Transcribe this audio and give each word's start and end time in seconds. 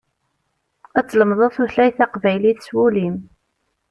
Ad 0.97 1.05
tlemdeḍ 1.05 1.51
tutlayt 1.55 1.97
taqbaylit 1.99 2.65
s 2.67 2.69
wul-im. 2.75 3.15